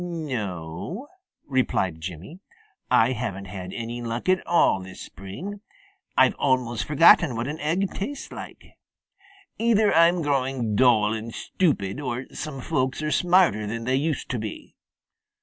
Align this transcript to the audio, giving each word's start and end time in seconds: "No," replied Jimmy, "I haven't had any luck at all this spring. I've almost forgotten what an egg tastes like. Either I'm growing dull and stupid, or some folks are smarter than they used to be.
"No," 0.03 1.09
replied 1.45 2.01
Jimmy, 2.01 2.39
"I 2.89 3.11
haven't 3.11 3.45
had 3.45 3.71
any 3.71 4.01
luck 4.01 4.27
at 4.29 4.43
all 4.47 4.81
this 4.81 4.99
spring. 4.99 5.61
I've 6.17 6.33
almost 6.39 6.85
forgotten 6.85 7.35
what 7.35 7.47
an 7.47 7.59
egg 7.59 7.93
tastes 7.93 8.31
like. 8.31 8.63
Either 9.59 9.93
I'm 9.93 10.23
growing 10.23 10.75
dull 10.75 11.13
and 11.13 11.31
stupid, 11.35 11.99
or 11.99 12.25
some 12.33 12.61
folks 12.61 13.03
are 13.03 13.11
smarter 13.11 13.67
than 13.67 13.83
they 13.83 13.93
used 13.95 14.27
to 14.31 14.39
be. 14.39 14.75